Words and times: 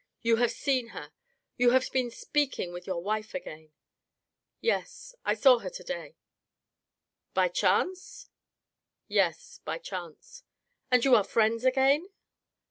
"You 0.23 0.37
have 0.37 0.49
seen 0.49 0.87
her. 0.97 1.11
You 1.57 1.69
have 1.69 1.91
been 1.91 2.09
speaking 2.09 2.73
with 2.73 2.87
your 2.87 3.03
wife 3.03 3.35
again."" 3.35 3.71
Yes, 4.59 5.13
I 5.23 5.35
saw 5.35 5.59
her 5.59 5.69
to 5.69 5.83
day."" 5.83 6.15
By 7.35 7.49
chance?"" 7.49 8.31
Yes, 9.07 9.59
by 9.63 9.77
chance."" 9.77 10.41
And 10.91 11.05
you 11.05 11.13
are 11.13 11.23
friends 11.23 11.65
again 11.65 12.09